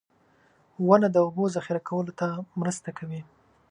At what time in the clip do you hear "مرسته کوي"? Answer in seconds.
2.61-3.21